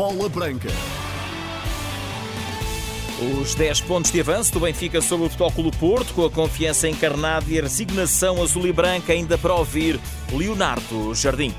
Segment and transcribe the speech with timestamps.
[0.00, 0.70] Bola Branca.
[3.38, 7.44] Os 10 pontos de avanço do Benfica sobre o Futebol Porto, com a confiança encarnada
[7.46, 10.00] e a resignação azul e branca ainda para ouvir
[10.32, 11.54] Leonardo Jardim.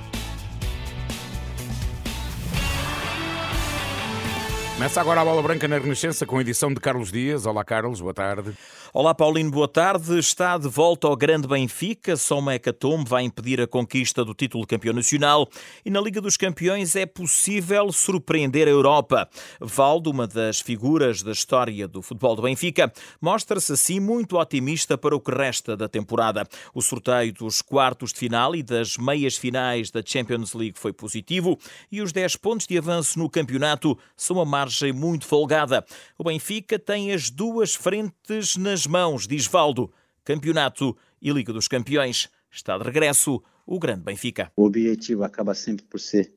[4.82, 7.46] Começa agora a Bola Branca na Renascença com a edição de Carlos Dias.
[7.46, 8.52] Olá, Carlos, boa tarde.
[8.92, 10.18] Olá, Paulino, boa tarde.
[10.18, 12.18] Está de volta ao Grande Benfica.
[12.18, 15.47] Só uma hecatombe vai impedir a conquista do título campeão nacional.
[15.86, 19.30] E na Liga dos Campeões é possível surpreender a Europa.
[19.59, 22.91] Valdo, uma das figuras da história do futebol do Benfica,
[23.22, 26.44] mostra-se assim muito otimista para o que resta da temporada.
[26.74, 31.60] O sorteio dos quartos de final e das meias finais da Champions League foi positivo
[31.91, 35.86] e os 10 pontos de avanço no campeonato são a margem muito folgada.
[36.18, 39.92] O Benfica tem as duas frentes nas mãos, diz Valdo.
[40.24, 42.30] Campeonato e Liga dos Campeões.
[42.52, 44.52] Está de regresso o grande Benfica.
[44.56, 46.34] O objetivo acaba sempre por ser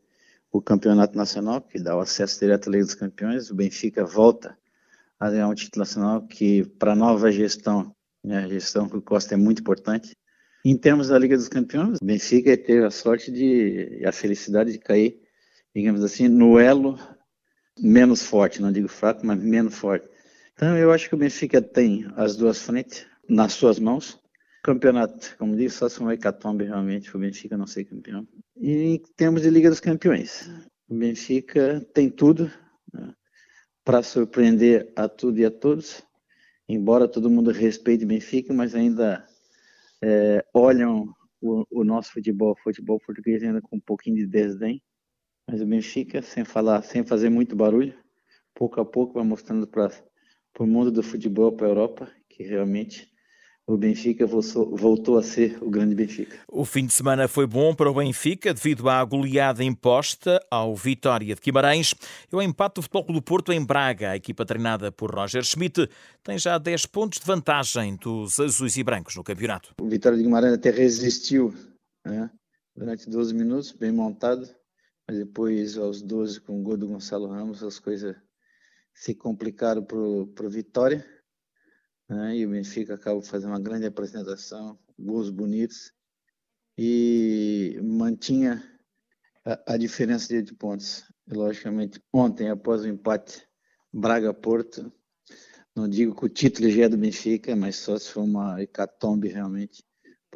[0.52, 3.51] o campeonato nacional, que dá o acesso direto à Liga dos Campeões.
[3.51, 4.57] O Benfica volta
[5.19, 9.02] a ganhar um título nacional que, para a nova gestão, né, a gestão que o
[9.02, 10.13] Costa é muito importante.
[10.65, 14.79] Em termos da Liga dos Campeões, o Benfica teve a sorte de, a felicidade de
[14.79, 15.21] cair,
[15.74, 16.98] digamos assim, no elo
[17.78, 20.08] menos forte, não digo fraco, mas menos forte.
[20.54, 24.20] Então, eu acho que o Benfica tem as duas frentes nas suas mãos.
[24.62, 28.26] Campeonato, como disse, só se um hecatombe realmente o Benfica não ser campeão.
[28.56, 30.48] E em termos de Liga dos Campeões,
[30.88, 32.50] o Benfica tem tudo
[32.92, 33.12] né,
[33.84, 36.02] para surpreender a tudo e a todos.
[36.68, 39.26] Embora todo mundo respeite o Benfica, mas ainda
[40.02, 44.82] é, olham o, o, nosso futebol, o futebol português ainda com um pouquinho de desdém.
[45.48, 47.95] Mas o Benfica, sem falar, sem fazer muito barulho,
[48.54, 49.90] pouco a pouco vai mostrando para
[50.59, 53.12] o mundo do futebol, para a Europa, que realmente
[53.66, 56.38] o Benfica voltou a ser o grande Benfica.
[56.48, 61.34] O fim de semana foi bom para o Benfica devido à goleada imposta ao Vitória
[61.34, 61.95] de Guimarães
[62.30, 64.10] e ao empate do Futebol do Porto em Braga.
[64.10, 65.88] A equipa treinada por Roger Schmidt
[66.22, 69.74] tem já 10 pontos de vantagem dos azuis e brancos no campeonato.
[69.80, 71.54] O Vitória de Guimarães até resistiu
[72.04, 72.30] né?
[72.76, 74.46] durante 12 minutos, bem montado,
[75.06, 78.16] mas depois aos 12 com o gol do Gonçalo Ramos as coisas
[78.94, 81.04] se complicaram para o Vitória,
[82.09, 82.37] né?
[82.37, 85.93] e o Benfica acabou fazendo uma grande apresentação, gols bonitos,
[86.78, 88.62] e mantinha
[89.44, 91.04] a, a diferença de pontos.
[91.26, 93.47] E, logicamente, ontem, após o empate
[93.93, 94.93] Braga-Porto,
[95.75, 99.28] não digo que o título já é do Benfica, mas só se for uma hecatombe
[99.28, 99.84] realmente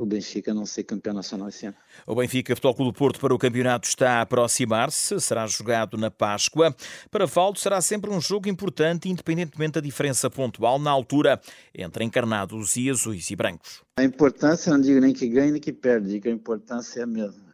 [0.03, 1.77] o Benfica não ser campeão nacional esse ano.
[2.07, 6.11] O Benfica Futebol Clube do Porto para o campeonato está a aproximar-se, será jogado na
[6.11, 6.75] Páscoa.
[7.11, 11.41] Para Valdo será sempre um jogo importante, independentemente da diferença pontual na altura
[11.75, 13.83] entre encarnados e azuis e brancos.
[13.97, 17.07] A importância, não digo nem que ganhe nem que perde, digo a importância é a
[17.07, 17.49] mesma.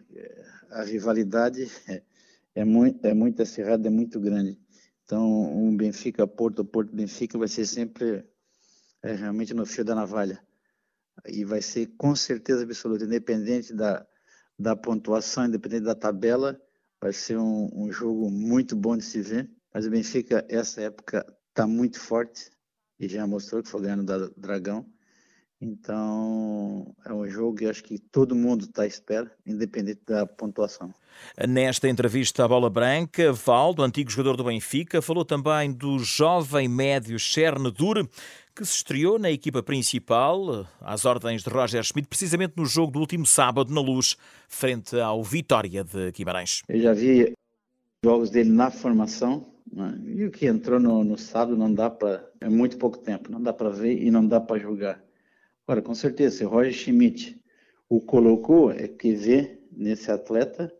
[0.70, 2.02] A rivalidade é,
[2.54, 4.58] é muito, é muito acirrada, é muito grande.
[5.04, 8.24] Então, um Benfica-Porto, Porto-Benfica vai ser sempre
[9.02, 10.40] é, realmente no fio da navalha
[11.26, 14.06] e vai ser com certeza absoluta, independente da,
[14.58, 16.60] da pontuação, independente da tabela,
[17.00, 19.50] vai ser um, um jogo muito bom de se ver.
[19.72, 22.50] Mas o Benfica, essa época, está muito forte
[22.98, 24.86] e já mostrou que foi ganhando da Dragão.
[25.60, 30.92] Então, é um jogo que acho que todo mundo está à espera, independente da pontuação.
[31.48, 37.18] Nesta entrevista à Bola Branca, Valdo, antigo jogador do Benfica, falou também do jovem médio
[37.18, 38.06] Cherne Dur,
[38.54, 43.00] que se estreou na equipa principal, às ordens de Roger Schmidt, precisamente no jogo do
[43.00, 44.16] último sábado na Luz,
[44.48, 46.62] frente ao Vitória de Guimarães.
[46.68, 47.32] Eu já vi
[48.04, 50.00] jogos dele na formação, né?
[50.06, 52.30] e o que entrou no, no sábado não dá para.
[52.40, 55.02] É muito pouco tempo, não dá para ver e não dá para julgar.
[55.66, 57.40] Agora, com certeza, se Roger Schmidt
[57.88, 60.72] o colocou, é que vê nesse atleta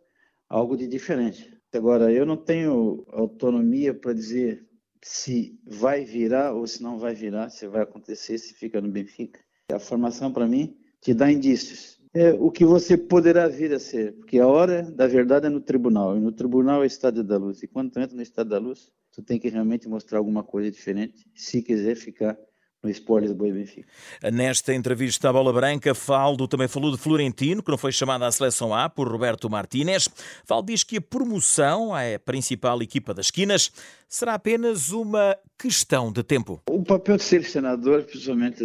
[0.48, 1.52] algo de diferente.
[1.72, 4.64] Agora, eu não tenho autonomia para dizer
[5.04, 9.38] se vai virar ou se não vai virar, se vai acontecer, se fica no Benfica.
[9.70, 12.00] A formação, para mim, te dá indícios.
[12.14, 15.60] É o que você poderá vir a ser, porque a hora da verdade é no
[15.60, 17.62] tribunal, e no tribunal é o estado da luz.
[17.62, 20.70] E quando tu entra no estado da luz, tu tem que realmente mostrar alguma coisa
[20.70, 22.38] diferente, se quiser ficar
[22.84, 23.88] no Sport Lisboa e Benfica.
[24.32, 28.30] Nesta entrevista à Bola Branca, Faldo também falou de Florentino, que não foi chamado à
[28.30, 30.08] seleção A por Roberto Martínez.
[30.44, 33.72] Faldo diz que a promoção à principal equipa das esquinas
[34.08, 36.62] será apenas uma questão de tempo.
[36.68, 38.62] O papel de selecionador, principalmente,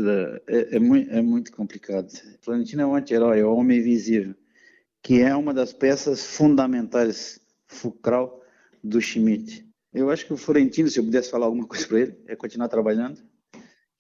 [0.48, 2.12] é, é, muito, é muito complicado.
[2.42, 4.36] Florentino é um anti-herói, é um homem visível,
[5.02, 8.44] que é uma das peças fundamentais, fulcral,
[8.84, 9.66] do Schmidt.
[9.94, 12.68] Eu acho que o Florentino, se eu pudesse falar alguma coisa para ele, é continuar
[12.68, 13.22] trabalhando,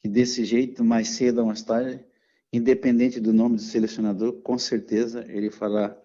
[0.01, 2.03] que desse jeito, mais cedo ou mais tarde,
[2.51, 5.97] independente do nome do selecionador, com certeza ele fará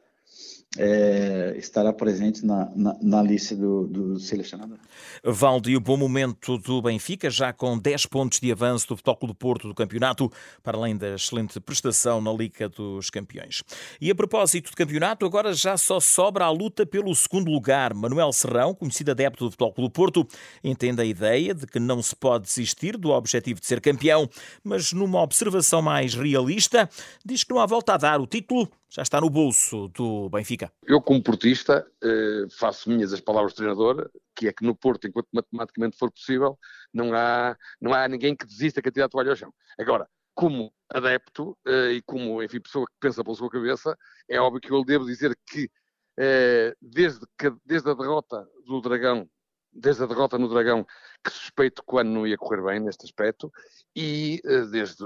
[0.77, 4.79] é, estará presente na, na, na lista do, do selecionador.
[5.23, 9.35] Valde, o bom momento do Benfica, já com 10 pontos de avanço do Futebol do
[9.35, 10.31] Porto do campeonato,
[10.63, 13.63] para além da excelente prestação na Liga dos Campeões.
[14.01, 17.95] E a propósito do campeonato, agora já só sobra a luta pelo segundo lugar.
[17.95, 20.27] Manuel Serrão, conhecido adepto do Futebol do Porto,
[20.63, 24.29] entende a ideia de que não se pode desistir do objetivo de ser campeão,
[24.63, 26.89] mas numa observação mais realista,
[27.25, 30.73] diz que não há volta a dar o título já está no bolso do Benfica.
[30.85, 35.09] Eu, como portista, eh, faço minhas as palavras do treinador, que é que no Porto,
[35.09, 36.57] enquanto matematicamente for possível,
[36.93, 39.53] não há, não há ninguém que desista que atire a toalha ao chão.
[39.77, 43.99] Agora, como adepto eh, e como, enfim, pessoa que pensa pela sua cabeça,
[44.29, 45.69] é óbvio que eu lhe devo dizer que
[46.17, 49.29] eh, desde, que, desde a derrota do Dragão
[49.75, 50.87] desde a derrota no Dragão,
[51.23, 53.53] que suspeito que o ano não ia correr bem neste aspecto,
[53.95, 54.41] e
[54.71, 55.05] desde,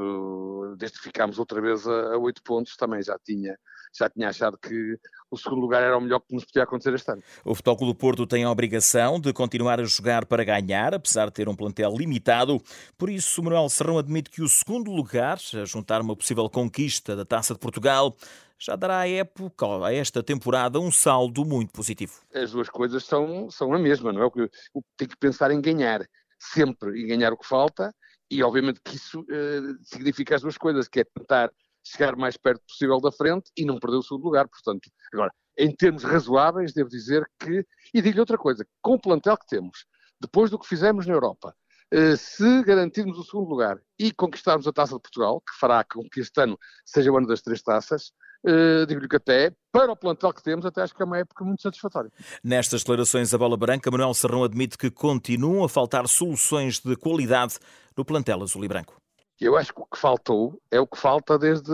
[0.77, 3.57] desde que ficámos outra vez a oito pontos, também já tinha
[3.97, 4.99] já tinha achado que
[5.31, 7.23] o segundo lugar era o melhor que nos podia acontecer este ano.
[7.45, 11.33] O Futebol do Porto tem a obrigação de continuar a jogar para ganhar, apesar de
[11.33, 12.61] ter um plantel limitado.
[12.97, 17.25] Por isso, Manuel Serrão admite que o segundo lugar, a juntar uma possível conquista da
[17.25, 18.15] Taça de Portugal,
[18.59, 22.15] já dará à época, a esta temporada, um saldo muito positivo.
[22.35, 24.27] As duas coisas são, são a mesma, não é?
[24.27, 24.49] O que
[24.97, 26.05] tem que pensar em ganhar
[26.39, 27.95] sempre e ganhar o que falta,
[28.31, 31.51] e obviamente que isso eh, significa as duas coisas, que é tentar
[31.85, 34.47] chegar mais perto possível da frente e não perder o segundo lugar.
[34.49, 37.65] Portanto, agora, em termos razoáveis, devo dizer que,
[37.95, 39.87] e digo-lhe outra coisa, com o plantel que temos,
[40.21, 41.55] depois do que fizemos na Europa,
[41.91, 46.03] eh, se garantirmos o segundo lugar e conquistarmos a Taça de Portugal, que fará com
[46.09, 48.13] que este ano seja o ano das três taças,
[48.45, 51.45] Uh, digo-lhe que até, para o plantel que temos, até acho que é uma época
[51.45, 52.11] muito satisfatória.
[52.43, 57.59] Nestas declarações a bola branca, Manuel Serrão admite que continuam a faltar soluções de qualidade
[57.97, 58.97] no plantel azul e branco.
[59.41, 61.73] Eu acho que o que faltou é o que falta desde,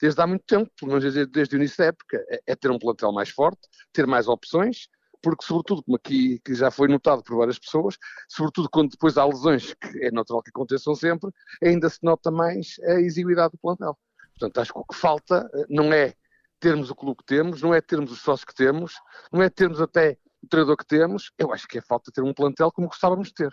[0.00, 2.70] desde há muito tempo, pelo menos desde, desde o início da época, é, é, ter
[2.70, 3.60] um plantel mais forte,
[3.92, 4.88] ter mais opções,
[5.22, 7.96] porque sobretudo, como aqui que já foi notado por várias pessoas,
[8.28, 11.30] sobretudo quando depois há lesões, que é natural que aconteçam sempre,
[11.62, 13.96] ainda se nota mais a exiguidade do plantel.
[14.38, 16.14] Portanto, acho que o que falta eh, não é
[16.60, 18.94] termos o clube que temos, não é termos os sócios que temos,
[19.32, 22.32] não é termos até o treinador que temos, eu acho que é falta ter um
[22.32, 23.52] plantel como gostávamos de ter.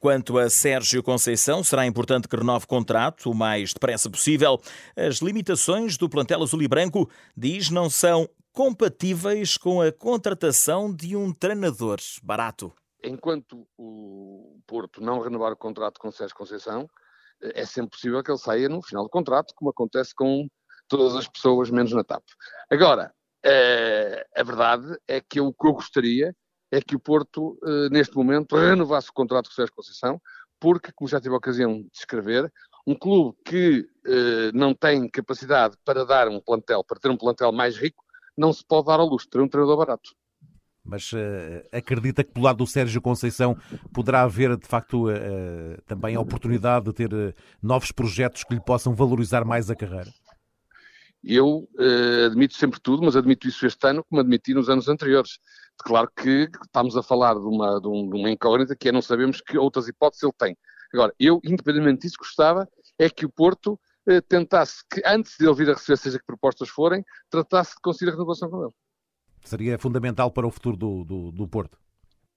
[0.00, 4.60] Quanto a Sérgio Conceição, será importante que renove contrato o mais depressa possível.
[4.96, 11.14] As limitações do plantel azul e branco, diz, não são compatíveis com a contratação de
[11.14, 12.72] um treinador barato.
[13.04, 16.88] Enquanto o Porto não renovar o contrato com Sérgio Conceição,
[17.42, 20.48] é sempre possível que ele saia no final do contrato, como acontece com
[20.88, 22.22] todas as pessoas, menos na TAP.
[22.70, 23.12] Agora,
[23.44, 26.34] eh, a verdade é que o que eu gostaria
[26.70, 30.20] é que o Porto, eh, neste momento, renovasse o contrato com o Sérgio Conceição,
[30.60, 32.52] porque, como já tive a ocasião de escrever,
[32.86, 37.52] um clube que eh, não tem capacidade para dar um plantel, para ter um plantel
[37.52, 38.02] mais rico,
[38.36, 40.10] não se pode dar luxo de ter um treinador barato.
[40.88, 41.16] Mas uh,
[41.70, 43.54] acredita que, pelo lado do Sérgio Conceição,
[43.92, 48.94] poderá haver, de facto, uh, também a oportunidade de ter novos projetos que lhe possam
[48.94, 50.10] valorizar mais a carreira?
[51.22, 51.68] Eu
[52.26, 55.40] admito sempre tudo, mas admito isso este ano, como admiti nos anos anteriores.
[55.76, 59.58] Claro que estamos a falar de uma, de, uma incógnita que é não sabemos que
[59.58, 60.56] outras hipóteses ele tem.
[60.94, 63.78] Agora, eu, independentemente disso, gostava é que o Porto
[64.28, 68.10] tentasse que, antes de ele vir a receber, seja que propostas forem, tratasse de conseguir
[68.10, 68.72] a renovação com ele.
[69.48, 71.78] Seria fundamental para o futuro do, do, do Porto?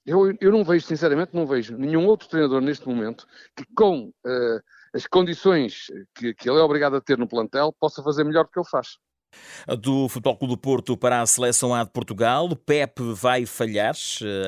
[0.06, 4.62] Eu, eu não vejo, sinceramente, não vejo nenhum outro treinador neste momento que, com uh,
[4.94, 8.52] as condições que, que ele é obrigado a ter no plantel, possa fazer melhor do
[8.52, 8.98] que ele faz.
[9.80, 13.96] Do Futebol Clube do Porto para a Seleção A de Portugal, Pep vai falhar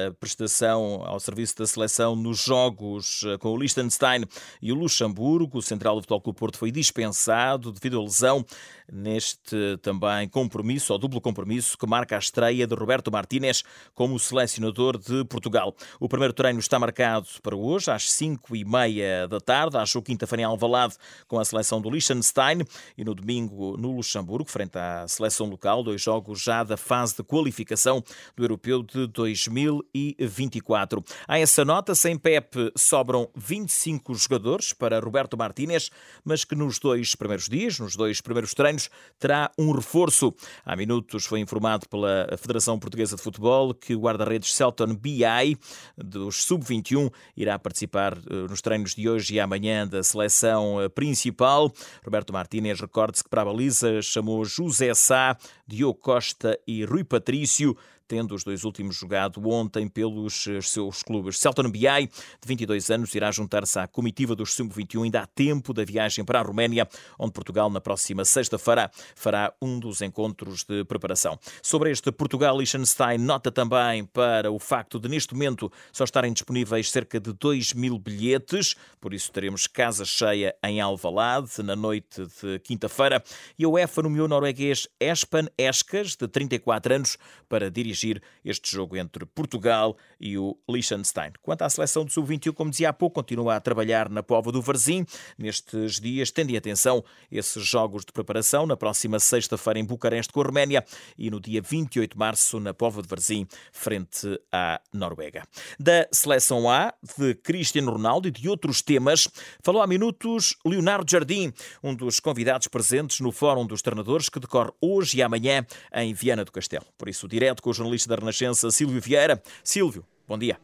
[0.08, 4.25] a prestação ao serviço da seleção nos jogos com o Liechtenstein
[4.62, 5.60] e o Luxemburgo.
[5.60, 8.46] O central do Futebol Clube do Porto foi dispensado devido à lesão
[8.92, 13.63] neste também compromisso, ou duplo compromisso, que marca a estreia de Roberto Martínez
[13.94, 15.74] como selecionador de Portugal.
[16.00, 20.42] O primeiro treino está marcado para hoje, às 5 e meia da tarde, às quinta-feira
[20.42, 20.96] em Alvalade,
[21.28, 22.62] com a seleção do Liechtenstein
[22.98, 27.24] e no domingo no Luxemburgo, frente à seleção local, dois jogos já da fase de
[27.24, 28.03] qualificação
[28.36, 31.03] do Europeu de 2024.
[31.27, 35.89] A essa nota, sem Pep, sobram 25 jogadores para Roberto Martínez,
[36.24, 38.89] mas que nos dois primeiros dias, nos dois primeiros treinos,
[39.20, 40.34] terá um reforço.
[40.65, 45.58] Há minutos foi informado pela Federação Portuguesa de Futebol que o guarda-redes Celton BI,
[45.98, 51.72] dos Sub-21, irá participar eh, nos treinos de hoje e amanhã da seleção eh, principal.
[52.03, 57.77] Roberto Martínez, recorde-se que para a baliza chamou José Sá, Diogo Costa e Rui Patrício,
[58.13, 61.39] tendo os dois últimos jogado ontem pelos eh, seus clubes.
[61.39, 65.84] Celton Biai, de 22 anos, irá juntar-se à comitiva dos Sub-21 ainda há tempo da
[65.84, 71.39] viagem para a Roménia, onde Portugal, na próxima sexta-feira, fará um dos encontros de preparação.
[71.63, 77.20] Sobre este Portugal-Liechtenstein, nota também para o facto de, neste momento, só estarem disponíveis cerca
[77.20, 83.24] de 2 mil bilhetes, por isso teremos casa cheia em Alvalade, na noite de quinta-feira,
[83.58, 87.17] e a UEFA nomeou o norueguês Espan Eskas, de 34 anos,
[87.50, 88.03] para dirigir
[88.44, 91.32] este jogo entre Portugal e o Liechtenstein.
[91.42, 94.62] Quanto à seleção do Sub-21, como dizia há pouco, continua a trabalhar na Pova do
[94.62, 95.06] Varzim.
[95.38, 100.46] Nestes dias, tendem atenção esses jogos de preparação, na próxima sexta-feira em Bucareste com a
[100.46, 100.84] Roménia
[101.18, 105.44] e no dia 28 de março na Pova de Varzim, frente à Noruega.
[105.80, 109.28] Da seleção A, de Cristiano Ronaldo e de outros temas,
[109.62, 114.72] falou há minutos Leonardo Jardim, um dos convidados presentes no Fórum dos Treinadores que decorre
[114.82, 116.86] hoje e amanhã em Viana do Castelo.
[116.98, 119.42] Por isso, direto com o jornalista da Renascença, Silvio Vieira.
[119.63, 120.58] Silvio, bom dia.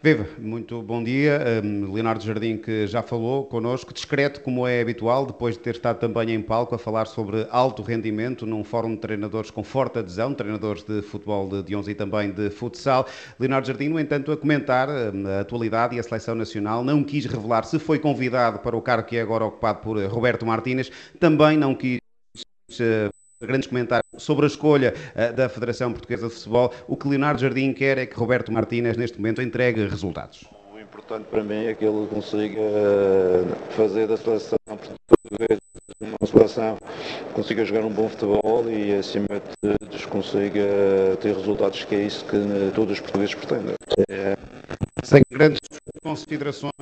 [0.00, 1.40] Viva, muito bom dia.
[1.64, 5.98] Um, Leonardo Jardim, que já falou connosco, discreto como é habitual, depois de ter estado
[5.98, 10.32] também em palco a falar sobre alto rendimento num fórum de treinadores com forte adesão,
[10.34, 13.08] treinadores de futebol de, de 11 e também de futsal.
[13.40, 17.26] Leonardo Jardim, no entanto, a comentar um, a atualidade e a seleção nacional, não quis
[17.26, 21.56] revelar se foi convidado para o cargo que é agora ocupado por Roberto Martínez, também
[21.56, 21.98] não quis.
[23.40, 26.72] Grandes comentários sobre a escolha uh, da Federação Portuguesa de Futebol.
[26.88, 30.44] O que Leonardo Jardim quer é que Roberto Martínez, neste momento, entregue resultados.
[30.74, 35.60] O importante para mim é que ele consiga eh, fazer da seleção portuguesa
[36.00, 36.78] uma seleção
[37.34, 42.24] consiga jogar um bom futebol e, acima de tudo, consiga ter resultados, que é isso
[42.24, 42.36] que
[42.74, 43.74] todos os portugueses pretendem.
[44.08, 44.36] É...
[45.04, 45.60] Sem grandes
[46.02, 46.72] considerações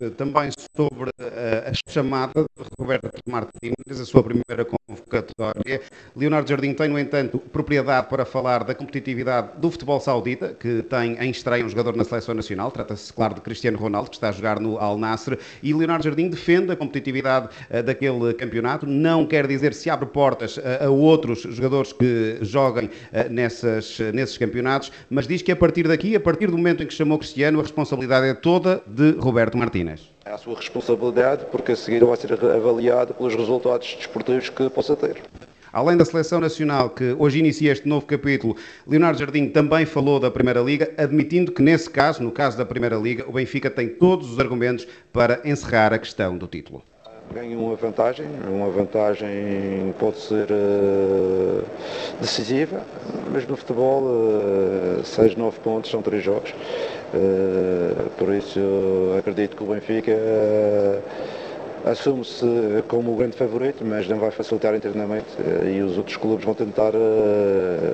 [0.00, 4.64] eh, também sobre a chamada de Roberto Martínez, a sua primeira
[5.06, 5.80] convocatória.
[6.14, 11.16] Leonardo Jardim tem, no entanto, propriedade para falar da competitividade do futebol saudita, que tem
[11.18, 12.70] em estreia um jogador na seleção nacional.
[12.70, 15.38] Trata-se, claro, de Cristiano Ronaldo, que está a jogar no Al Nassr.
[15.62, 18.86] E Leonardo Jardim defende a competitividade uh, daquele campeonato.
[18.86, 24.36] Não quer dizer se abre portas uh, a outros jogadores que joguem uh, nessas, nesses
[24.36, 27.60] campeonatos, mas diz que a partir daqui, a partir do momento em que chamou Cristiano,
[27.60, 30.15] a responsabilidade é toda de Roberto Martínez.
[30.26, 34.96] É a sua responsabilidade, porque a seguir vai ser avaliado pelos resultados desportivos que possa
[34.96, 35.22] ter.
[35.72, 38.56] Além da seleção nacional, que hoje inicia este novo capítulo,
[38.88, 42.96] Leonardo Jardim também falou da Primeira Liga, admitindo que nesse caso, no caso da Primeira
[42.96, 46.82] Liga, o Benfica tem todos os argumentos para encerrar a questão do título.
[47.32, 51.64] Ganha uma vantagem, uma vantagem pode ser uh,
[52.20, 52.82] decisiva,
[53.32, 56.52] mas no futebol, uh, 6, 9 pontos são 3 jogos.
[57.16, 58.60] Uh, por isso,
[59.18, 62.46] acredito que o Benfica uh, assume-se
[62.88, 66.54] como o grande favorito, mas não vai facilitar internamente uh, e os outros clubes vão
[66.54, 66.92] tentar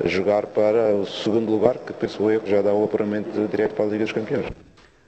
[0.06, 3.84] jogar para o segundo lugar, que penso eu que já dá o apuramento direto para
[3.84, 4.46] a Liga dos Campeões.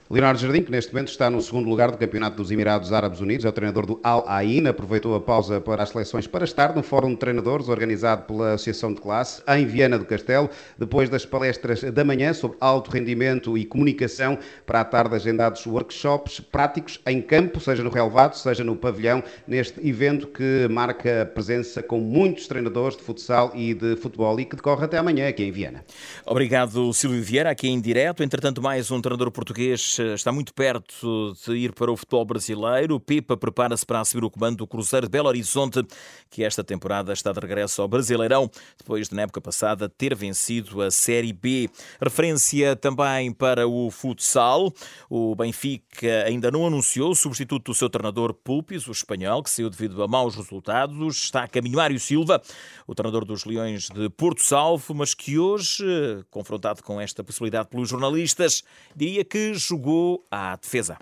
[0.07, 3.43] Leonardo Jardim, que neste momento está no segundo lugar do Campeonato dos Emirados Árabes Unidos,
[3.43, 6.83] é o treinador do Al Ain, aproveitou a pausa para as seleções para estar no
[6.83, 10.47] Fórum de Treinadores, organizado pela Associação de Classe, em Viana do Castelo,
[10.77, 16.39] depois das palestras da manhã sobre alto rendimento e comunicação, para a tarde agendados workshops
[16.39, 21.81] práticos em campo, seja no relevado, seja no pavilhão, neste evento que marca a presença
[21.81, 25.51] com muitos treinadores de futsal e de futebol e que decorre até amanhã aqui em
[25.51, 25.83] Viana.
[26.27, 28.21] Obrigado, Silvio Vieira, aqui em direto.
[28.21, 32.99] Entretanto, mais um treinador português está muito perto de ir para o futebol brasileiro.
[32.99, 35.81] Pipa prepara-se para assumir o comando do Cruzeiro de Belo Horizonte,
[36.29, 40.81] que esta temporada está de regresso ao Brasileirão, depois de na época passada ter vencido
[40.81, 41.69] a Série B.
[42.01, 44.73] Referência também para o futsal.
[45.09, 49.69] O Benfica ainda não anunciou o substituto do seu treinador Pulpis, o espanhol, que saiu
[49.69, 51.23] devido a maus resultados.
[51.23, 52.41] Está a caminho Mário Silva,
[52.85, 55.85] o treinador dos Leões de Porto Salvo, mas que hoje,
[56.29, 58.63] confrontado com esta possibilidade pelos jornalistas,
[58.95, 60.97] diria que jogou jogou à defesa.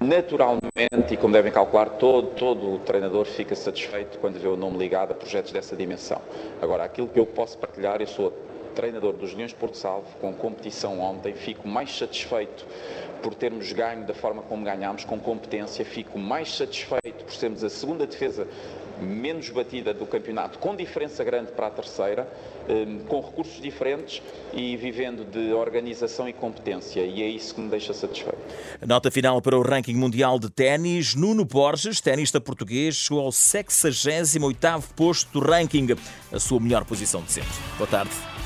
[0.00, 4.76] Naturalmente, e como devem calcular, todo, todo o treinador fica satisfeito quando vê o nome
[4.76, 6.20] ligado a projetos dessa dimensão.
[6.60, 8.32] Agora, aquilo que eu posso partilhar, eu sou
[8.74, 12.64] treinador dos Leões Porto Salvo, com competição ontem, fico mais satisfeito
[13.22, 17.70] por termos ganho da forma como ganhámos, com competência, fico mais satisfeito por sermos a
[17.70, 18.46] segunda defesa
[19.00, 22.28] menos batida do campeonato, com diferença grande para a terceira,
[22.68, 27.00] hum, com recursos diferentes e vivendo de organização e competência.
[27.04, 28.38] E é isso que me deixa satisfeito.
[28.86, 31.14] Nota final para o ranking mundial de ténis.
[31.14, 35.88] Nuno Borges, tenista português, chegou ao 68º posto do ranking,
[36.32, 37.52] a sua melhor posição de sempre.
[37.76, 38.37] Boa tarde.